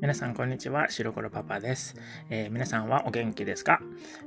[0.00, 0.88] 皆さん、こんにちは。
[0.88, 1.94] 白黒パパです。
[2.30, 3.82] えー、皆さんはお元気ですか？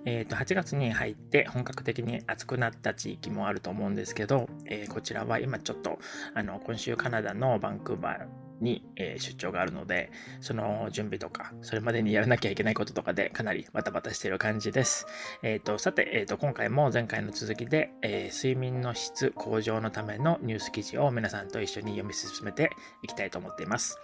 [0.05, 5.97] えっ、ー、と、8月に入って本格的に暑くなった地域もあると思うんですけど、えー、こちらは今ちょっと、
[6.35, 10.11] あの、今週カナダのバンクーバーに、え出張があるので、
[10.41, 15.05] その準備とか、それまでにやらなきゃいけないこととかでかなりバタバタしている感じです。
[15.41, 22.71] えっ、と、さて、えっ、と、今回も前回の続きで、え睡眠の質向上のためのニュース記事を皆さんと一緒に読み進めて
[23.03, 23.97] いきたいと思っています。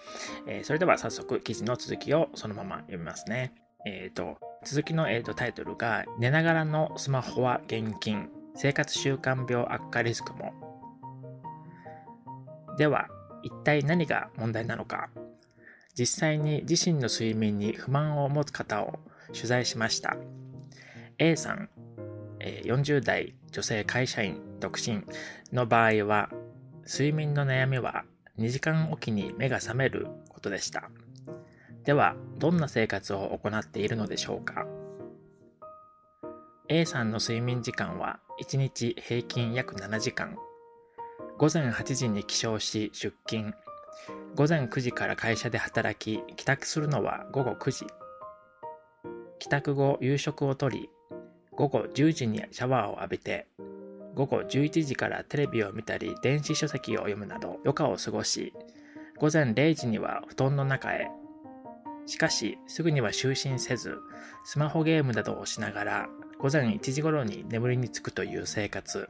[0.48, 3.53] えそれでは早速記事の続きをそのまま読みますね。
[3.86, 10.53] えっ、と、続きの、えーとタイトルが、寝ながらのスマホは現金、生活習慣病悪化リスクも。
[12.77, 13.08] では、
[13.43, 15.09] 一体何が問題なのか。
[15.97, 18.99] 実際に自身の睡眠に不満を持つ方を
[19.34, 20.17] 取材しました。
[21.17, 21.70] A さん
[22.39, 25.03] 40代女性会社員独身
[25.52, 26.30] の場合は
[26.85, 28.05] 睡眠の悩みは
[28.38, 30.89] 2時間おきに目が覚めることでした。
[31.83, 34.66] ではどんな生活を行っているのでしょうか。
[36.69, 40.38] A さんの睡眠時間は1日平均約7時間。
[41.40, 43.54] 午前8時に起床し出勤。
[44.36, 47.88] 午前9時から会社で働き、帰宅するのは午後9時。
[49.40, 50.90] 帰宅後、夕食をとり、
[51.52, 53.48] 午後10時にシャワーを浴びて、
[54.16, 58.52] 午後11時からテレビを見たり、電子書籍を読むなど余暇を過ごし、
[59.17, 61.10] 午前0時には布団の中へ。
[62.06, 63.98] しかし、すぐには就寝せず、
[64.44, 69.08] スマホゲームなどをしながら、午前1時頃に眠りにつくという生活。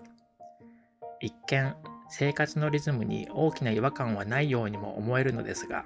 [1.21, 1.75] 一見、
[2.09, 5.85] 生活のリズムに大きな違和感はないようにも思えるのですが、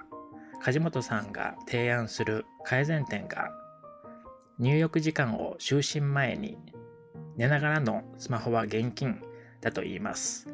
[0.61, 3.51] 梶本さんが提案する改善点が、
[4.57, 6.57] 入浴時間を就寝前に
[7.35, 9.21] 寝ながらのスマホは現金
[9.59, 10.47] だと言います。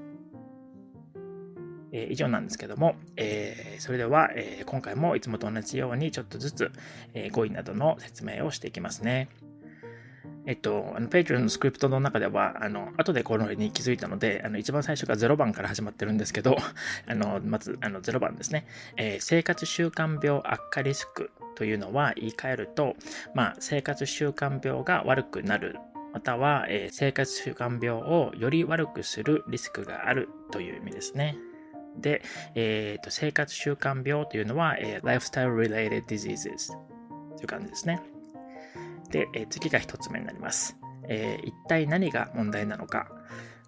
[1.92, 6.72] えー、以上なんですけども、えー、それでは、えー、今回もいつもと同じようにちょっとずつ、
[7.14, 9.30] え語彙などの説明をしていきますね。
[10.50, 16.58] えっと、あの、ペイトリのスクリプトの中では、あの、後でこのに気づいたので、あの、一番最初が0番から始まってるんですけど、
[17.06, 18.66] あの、まず、あの、0番ですね。
[18.98, 22.96] えー、生活習慣病悪化リスクというのは言い換えると、
[23.36, 25.78] まあ、生活習慣病が悪くなる
[26.14, 31.38] または、えー、生活習慣病をより悪くするリスクがあるという意味ですね。
[31.96, 32.24] で、
[32.56, 36.72] えーと、生活習慣病というのは、えー、lifestyle related diseases
[37.38, 38.02] という感じですね。
[39.10, 40.78] で、え次が1つ目になります。
[41.08, 43.08] えー、一体何が問題なのか。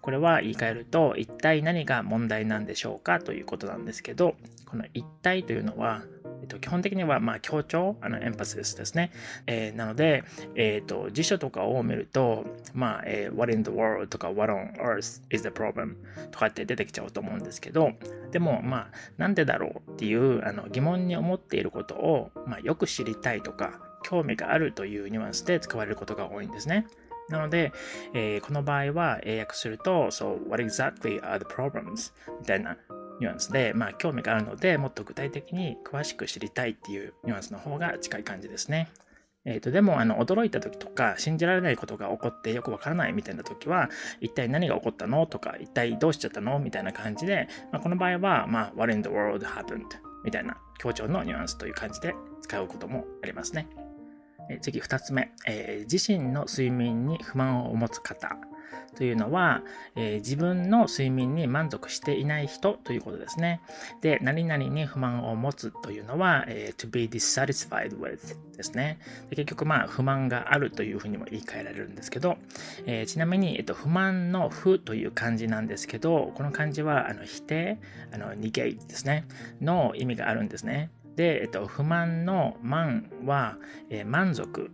[0.00, 3.20] これは言い換えると、一体何が問題なんでしょうか？
[3.20, 4.34] ということなんですけど、
[4.66, 6.02] この一体というのは、
[6.42, 9.12] えっと、基本的には、まあ、強調、あの、エンパシスですね。
[9.46, 10.24] えー、なので、
[10.56, 12.44] えっ、ー、と、辞書とかを見ると、
[12.74, 15.94] まあ、えー、what in the world とか what on earth is the problem
[16.32, 17.92] とかって出てきちゃうと思うんですけど、
[18.32, 26.86] でも、まあ、なんでだろうっていう、あの、疑問に思っていることを、まあ、よく知りたいとか、興味があるというニュアンスで使われることが多いんですね。
[27.28, 27.72] なので、
[28.14, 32.12] えー、この場合は英訳すると、So, what exactly are the problems?
[32.40, 32.76] みたいな
[33.20, 38.88] ニュアンスで、まあ、興味があるので、もっと具体的に詳しく知りたいっていうニュアンスの方が近い感じですね。
[39.44, 43.90] え、ー、と、でも、あの、驚いた時とか、信じられないことが起こってよくわからないみたいな時は、
[44.20, 46.58] 一体何が起こったのとか、一体どうしちゃったの？
[46.58, 49.82] みたいな感じで、まあ、この場合は、まあ、what in the world happened?
[50.24, 53.66] みたいな強調のニュアンスという感じで使うこともありますね。
[54.60, 58.36] 次2つ目、えー、自身の睡眠に不満を持つ方
[58.96, 59.62] というのは、
[59.96, 63.60] えー、自分の睡眠に満足していない人ということですね。
[64.00, 68.98] で、何々に不満を持つというのは、えー、to be dissatisfied with ですね。
[69.30, 72.36] で結局、まあ、不満があるというふうにも言い換えられるんですけど、
[72.86, 77.78] えー、ちなみに、えっと、不満の不という漢字なんですけど、この漢字はあの否定、
[78.12, 79.26] あの negate ですね、
[79.60, 80.90] の意味があるんですね。
[81.16, 83.56] で、えっと、不満の満は、
[83.90, 84.70] えー、満足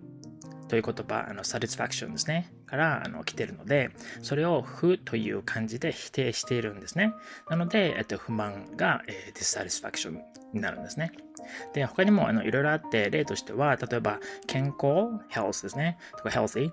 [0.69, 2.53] という言葉、あの、satisfaction ですね。
[2.69, 3.91] からあの来てるので、
[4.23, 7.13] それを不という漢字で否定しているんですね。
[7.49, 10.21] なので、えっと、不満が、えー、dissatisfaction
[10.53, 11.13] になるんですね。
[11.73, 15.99] で、他にもあのいろいろあって、例としては、例えば、健康、health ですね。
[16.19, 16.71] とか、healthy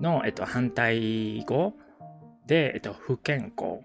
[0.00, 1.74] の、えっと、反対語
[2.46, 3.80] で、えっと、不健康、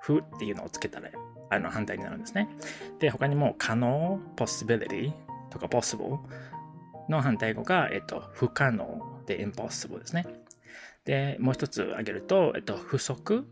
[0.00, 1.10] 不っていうのをつけたら
[1.50, 2.48] あの反対になるんですね。
[2.98, 5.12] で、他にも可能、possibility
[5.50, 6.18] とか possible
[7.08, 10.26] の反対語が、えっと、不可能で impossible ですね。
[11.04, 13.46] で、もう一つ挙げると、えっと、不足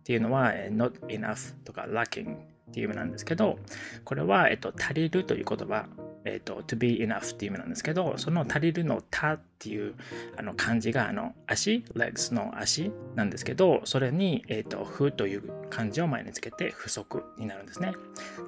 [0.00, 3.58] っていうのは not enough とか lacking っていう意味なんですけど、
[4.04, 5.86] これは、えっと、足りるという言葉
[6.24, 9.94] えっ、ー、と、to be enough っていう意味なんですけど、その足りるのたっていう
[10.36, 17.92] あの漢字があの足、legs の足なんですけど、それに、えっ、ー、と、不という漢字を前につけて不足になるんですね。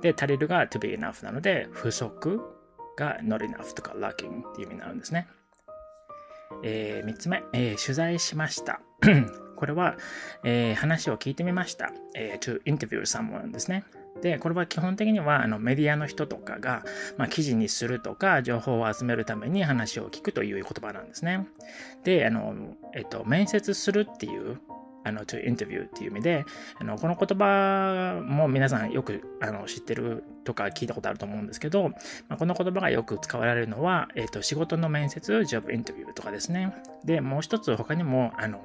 [0.03, 2.41] で、足りるが to be enough なので、不足
[2.97, 5.27] が not enough とか lacking っていう意味になるんですね。
[6.63, 8.81] えー、3つ目、えー、取材しました。
[9.57, 9.97] これは、
[10.45, 11.93] えー、話を聞いてみました。
[12.15, 13.85] えー、to interview someone ですね。
[14.21, 16.85] で、これは基本的にはあのメディアの人とかが、
[17.17, 21.47] まあ、記事にするとか、情報を集めるために話を聞くという言葉なんですね。
[22.05, 22.55] で、あの、
[22.95, 24.59] えっと、面接するっていう
[25.05, 26.45] あの、to interview っていう意味で、
[26.79, 31.97] あの、この言葉も皆さんよくあの知ってるとか聞いたことあると思うんですけど、ま
[32.31, 36.75] あ、この言葉がよく使われるのは、えっ、ー、と、仕事の面接、job interview とかですね。
[37.05, 38.65] で、もう一つ他にも、あの、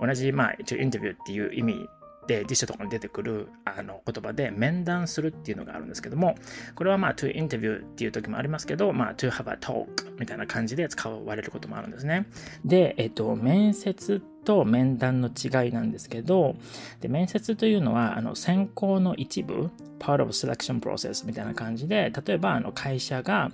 [0.00, 1.88] 同じ、まあ、to interview っていう意味
[2.26, 6.36] で辞書とかに出てくるあの言葉で面談するっていうのがあるんですけども、
[6.74, 9.86] これはまあ to interview っていう時もありますけど、まあ to have a talk
[10.18, 12.26] みたいな感じで使われることもあるんですね。
[12.64, 16.56] で、えっと、面接と面談の違いなんですけど、
[17.00, 23.50] で面接というのはあの選考の一部、part of selection process みたいな感じで、例えばあの会社が、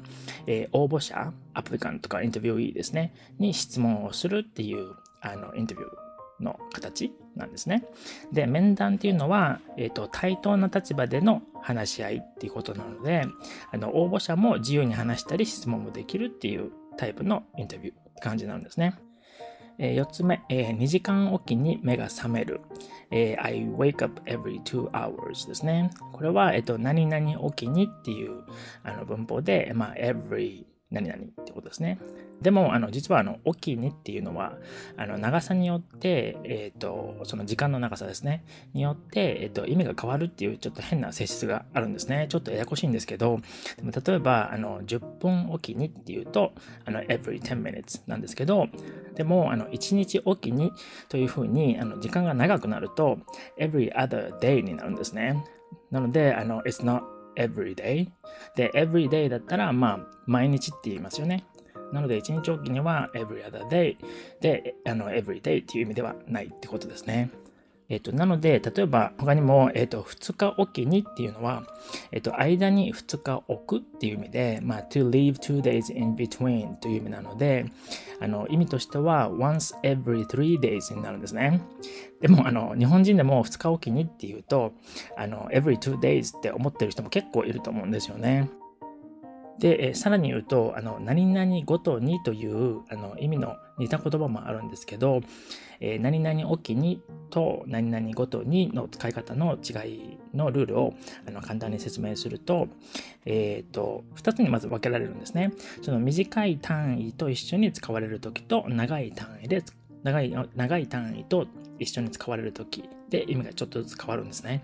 [0.46, 7.84] えー、応募者、アプリカンとかインタビューイーですね、に質問をするっていうあのインタビューの形なんですね。
[8.32, 13.24] で、面談っていうのは、えっ、ー、と、対等な立場での話し合いっていうことなので、
[13.72, 18.94] あの、応募者も自由に話したり質問もできるっていうタイプのインタビューって感じなんですね。
[19.78, 22.60] えー、4つ目、えー、2時間おきに目が覚める。
[23.10, 25.90] えー、I wake up every two hours ですね。
[26.12, 28.42] これは、えっ、と、何々おきにっていう
[28.82, 31.98] あの文法で、まあ、every 何々ってことですね。
[32.40, 34.56] でも、あの、実は、あの、おきにっていうのは、
[34.96, 42.26] あの、長さによって、えっ、ー、と、その時間の長さですね、によって、えっ、ー、と、意味が変わるっていう、ちょっと変な性質があるんですね。
[42.30, 43.40] ちょっとややこしいんですけど、
[43.76, 46.52] でも例えば、あの、10分おきにっていうと、
[46.84, 48.68] あの、every 10 minutes なんですけど、
[49.14, 50.72] でも、あの、1日おきに
[51.08, 53.18] というふうに、あの、時間が長くなると、
[53.58, 55.44] every other day になるんですね。
[55.90, 58.08] なので、あの、it's not every day?
[58.56, 61.44] で、every day だったら、まあ、毎日って言いますよね。
[61.92, 63.96] なので、一日おきには every other day
[64.40, 67.30] で、あの、every day っていう意味ではないってことですね。
[67.90, 71.62] えっ、と、なので、例えば他にも、えっ、と、2日おきにっていうのは、
[72.12, 77.66] えっ、と、間に2日置くっていう意味で、まあ、to leave two days in between という意味なので、
[78.20, 81.62] あの、意味としては once every three days になるんですね。
[82.20, 84.72] でも、あの、日本人でも2日おきにっていうと、
[85.16, 88.50] あの、every two days って思ってる人も結構いると思うんですよね。
[89.58, 95.20] で、えさらに言うと、あの、何々ごとにというあの意味の似た言葉もあるんですけど、
[95.80, 100.94] えー、何々おきにと何々ごとにの使い方の違いのルールを
[101.26, 102.68] あの簡単に説明すると、
[103.24, 105.52] えっ、ー、と、二つにまず分けられるんですね。
[105.82, 109.62] その短い単位と一緒に使われるときと長い単位で、
[110.02, 111.46] 長い、長い単位と
[111.78, 114.62] 一緒に使われるときで意味がちょっとずつ変わるんですね。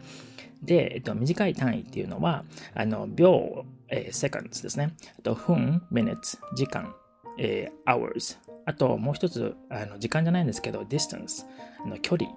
[0.62, 2.44] で、えっと、短い単位っていうのは、
[2.74, 4.94] あの、秒、えー、seconds ですね。
[5.18, 6.94] あと、分、minutes、時間、
[7.38, 8.38] えー、hours。
[8.66, 11.44] あと、もう一つ、あの、時間じゃないんですけど、distance、
[11.84, 12.30] あの距離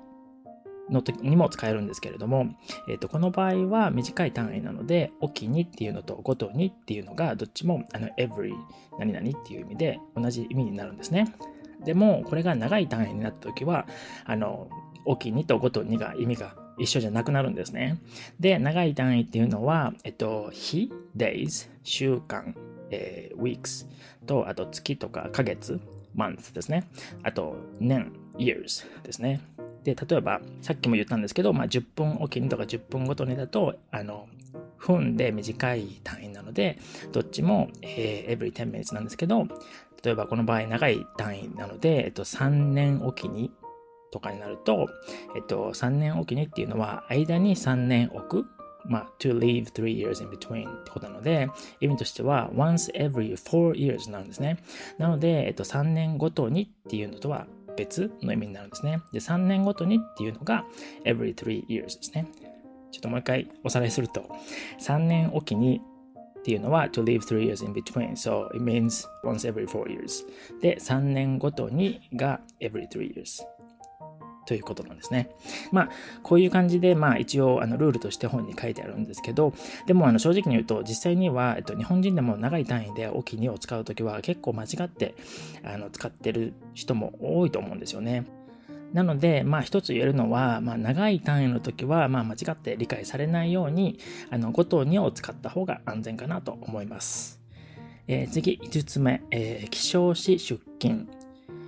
[0.90, 2.48] の時にも使えるんですけれども、
[2.90, 8.54] えっ、と、この場合は短い単位なので、おきにっていうのとごとにっていうのが、どっちも、あの、every
[9.00, 11.34] 何々っていう意味で同じ意味になるんですね。
[11.84, 13.88] でも、これが長い単位になった時は、
[14.26, 14.70] あの、
[15.06, 18.00] おきにとごとにが意味が一緒じゃなくなるんですね。
[18.40, 22.56] で、長い単位っていうのは、えっと、日、days、週間、
[22.92, 23.88] えー、weeks
[24.26, 25.80] と、あと月とかヶ月、
[26.16, 26.88] month ですね。
[27.24, 29.42] あと、年、years ですね。
[29.84, 34.28] で、例えば、さっきも言ったんですけど、まあ、10分おきにとか10分ごとにだと、あの、
[34.78, 36.78] 分で短い単位なので、
[37.12, 39.48] どっちも、えー、every 10 minutes なんですけど、
[40.08, 43.52] 例えばこの場合長い単位なので、えっと、3年おきに
[44.10, 44.88] とかになると、
[45.36, 48.46] えっと、3年おきにっていうのは、間に3年置く。
[48.86, 51.50] まあ、to leave three years in between ってことなので、
[51.82, 54.64] 意味としては once every four years なんですね。
[54.98, 59.02] なので、えっと、3年ごとにっていうのとは別の意味になるんですね。
[59.12, 60.64] で、3年ごとにっていうのが
[61.04, 62.28] every three years ですね。
[62.94, 64.30] ちょっともう一回おさらいすると、
[64.80, 65.82] 3年おきに
[66.48, 68.12] っていうのは to leave three years in between.
[68.12, 70.26] So it means once every four years.
[70.62, 73.44] で、3年ごとにが every three years.
[74.46, 75.30] ということなんですね。
[75.74, 75.90] まあ、
[76.24, 79.54] こういう感じで、まあ、一応、あの、ルールとして本に書いてあるんですけど、
[79.88, 85.16] でも、あの、正直に言うと、実際には、えっと、日本人でも長い単位でお気にを使うときは、結構間違って、
[85.66, 88.26] あの、使ってる人も多いと思うんですよね。
[88.94, 97.40] なので、まあ一つ言えるのは、まあ長い単位の時は、まあ間違って理解されないように、あの、5と2を使った方が安全かなと思います。
[98.08, 101.08] えー、次、5つ目、えー、起床し出勤。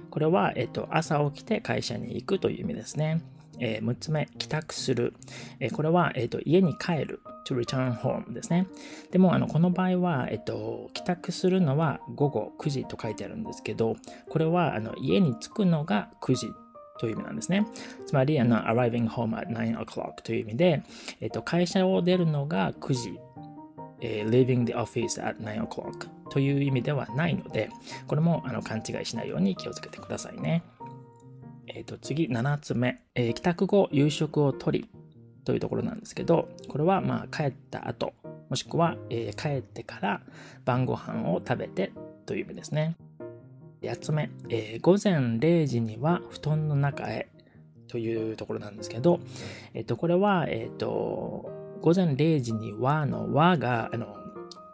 [0.09, 3.21] これは、えっと、朝起きて会社に行くという意味ですね。
[3.59, 5.13] えー、6つ目、帰宅する。
[5.59, 7.21] えー、これは、えーと、家に帰る。
[7.49, 8.67] to return home ですね。
[9.11, 13.95] でも、あの、この場合は、えっと、帰宅するのは午後9時と書いてあるんですけど、
[14.29, 16.47] これは、あの、家に着くのが9時
[16.99, 17.65] という意味なんですね。
[18.05, 20.83] つまり、あの、arriving home at 9 o'clock という意味で、
[21.21, 23.19] えっと、会社を出るのが9時、
[24.01, 27.69] えー、leaving the office at 9 o'clock という意味ではないので、
[28.07, 30.63] これもあの勘違いしないように気をつけてくださいね。
[31.67, 34.89] えっ、ー、と、次、7つ目、えー、帰宅後、夕食をとり
[35.45, 38.13] というところなんですけど、これはまあ帰った後、
[38.49, 40.21] もしくは、えー、帰ってから
[40.65, 41.91] 晩ご飯を食べて
[42.25, 42.95] という意味ですね。
[43.81, 47.29] 8つ目、えー、午前0時には布団の中へ
[47.87, 49.19] というところなんですけど、
[49.73, 51.49] えっ、と、これは、えっ、と、
[51.81, 54.15] 午前0時にはのはが、あの、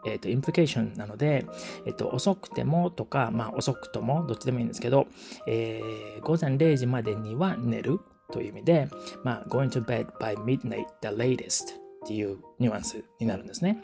[0.06, 1.46] えっ、と、インプリケーションなので、
[1.86, 5.08] えっ、と、遅くてもとか、まあ、遅くとも、どっちでもいいんですけど、
[5.48, 5.82] え、
[6.22, 8.00] 午前0時までには寝る
[8.32, 8.90] という意味で、
[9.24, 13.82] まあ、going to bed by midnight the latest っていうニュアンスになるんですね。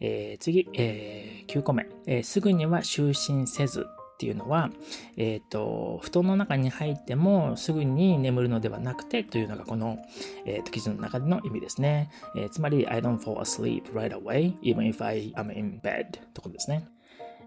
[0.00, 4.70] えー、次、えー、9個目、えー、すぐには就寝せずっていうのは、
[5.16, 9.96] え、ー、と、布団の中に入ってもすぐに眠るのではなくてというのがこの、
[10.44, 12.10] えー、と記事の中での意味ですね。
[12.36, 16.84] えー、つまり、I don't fall asleep right away, even if I am in bed とこですね。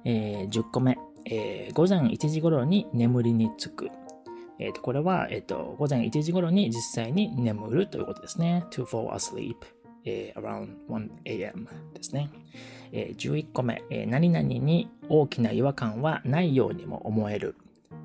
[0.05, 3.89] えー、10個目、えー、午前1時頃に眠りにつく。
[4.57, 8.63] え、ー、と、これは、え、ー、と、午前1時頃に実際に眠るということですね。
[8.71, 9.55] to fall asleep、
[10.05, 12.29] えー、around 1am ですね。
[12.91, 17.55] えー、11個目、えー、何々に大きな違和感はないようにも思える。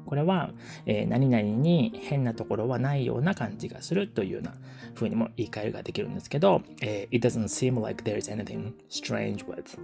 [0.05, 0.51] これは、
[0.87, 4.55] えー、何々に変なところはないような感じがするというような
[4.95, 9.79] 風にも言い換えができるんですけど、えー、It doesn't seem like there is anything strange with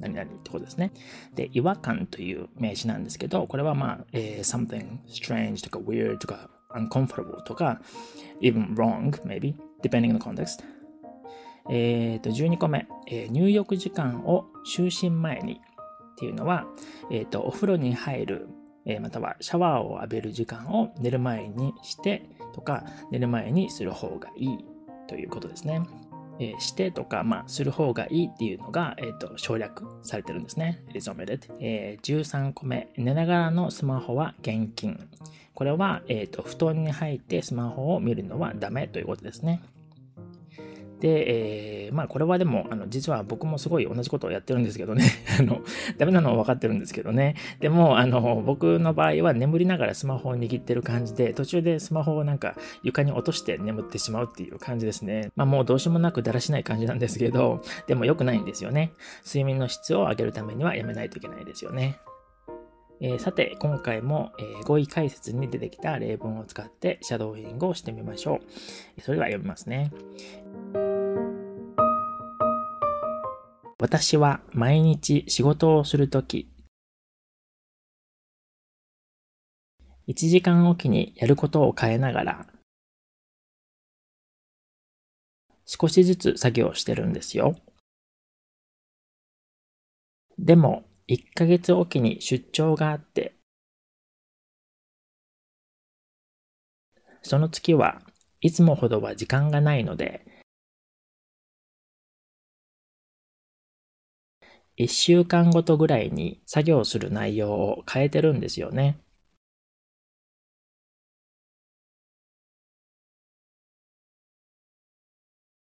[0.00, 0.92] 何々ってことですね。
[1.34, 7.80] で、違和感という名詞なんですけど、これはまあ、えー、something strange とか weird とか uncomfortable とか
[8.40, 10.64] even wrong maybe depending on the context
[11.70, 15.60] えっ、ー、と、12個目、えー、入浴時間を就寝前に
[16.12, 16.66] っていうのは、
[17.10, 18.48] え、ー、と、お風呂に入る、
[18.86, 24.58] えまたはシャワーを浴びる時間を寝る前にしてとか、寝る前にする方がいい
[25.08, 25.82] ということですね。
[26.38, 30.82] えしてとか、まあ、する方がいいっていうのが、えっ、と、省略されてるんですね。
[30.88, 31.50] It is omitted.
[31.60, 35.08] え13個目、寝ながらのスマホは厳禁。
[35.54, 39.62] これは、えっ、と、布団に入ってスマホを見るのはダメということですね。
[41.00, 45.04] で、えー、まあこれはでも、あの、実は僕もすごい同じことをやってるんですけどね。
[45.38, 45.60] あの、
[45.98, 47.34] ダメなのは分かってるんですけどね。
[47.60, 55.30] でも、あの、僕の場合は眠りながらスマホを握ってる感じで、途中でスマホをなんか床に落として眠ってしまうっていう感じですね。
[55.36, 58.92] まあもうどうしようもなくだらしない感じなんですけど、でも良くないんですよね。
[59.26, 61.98] 睡眠の質を上げるためにはやめないといけないですよね。
[63.00, 68.40] えー、さて、今回も、えー、語彙解説に出てきた例文を使ってシャドーイングをしてみましょ
[68.96, 69.00] う。
[69.00, 69.90] それでは読みますね。
[73.78, 76.48] 私は毎日仕事をするとき、
[80.08, 82.46] 1時間おきにやることを変えながら、
[85.66, 87.56] 少しずつ作業してるんですよ。
[90.38, 93.36] でも、1ヶ月おきに出張があって、
[97.22, 98.02] その月は
[98.40, 100.33] いつもほどは時間がないので、
[104.76, 108.98] 一週間ごとぐらいに作業する内容を変えてるんですよね。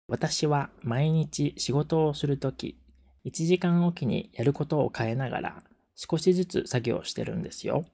[0.07, 2.77] 私は毎日仕事をするとき、
[3.25, 5.63] 1時間おきにやることを変えながら
[5.95, 7.85] 少しずつ作業してるんですよ。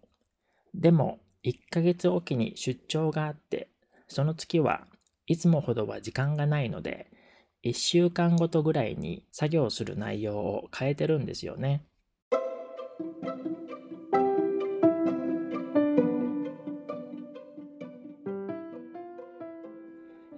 [0.75, 3.69] でも、1ヶ月おきに出張があって、
[4.07, 4.85] その月は
[5.25, 7.09] いつもほどは時間がないので、
[7.63, 11.83] 1週間ごとぐらいに作業する内容を変えてるんですよね。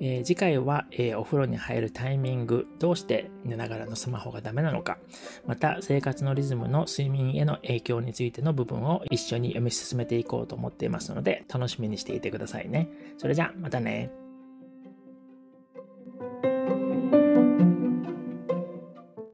[0.04, 4.98] えー、次回は、えー、お風呂に入るタイミング、どうして寝ながらのスマホがダメなのか、
[5.46, 12.90] また生活のリズムの睡眠への影響についての部分を一緒に読み進めていこうと思っていますので、楽しみにしていてくださいね。
[13.20, 14.10] それじゃあ、またね。